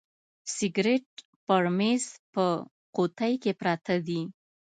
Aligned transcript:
سګرېټ 0.55 1.07
پر 1.45 1.63
میز 1.77 2.05
په 2.33 2.45
قوطۍ 2.95 3.33
کي 3.43 3.51
پراته 3.59 3.95
دي. 4.07 4.21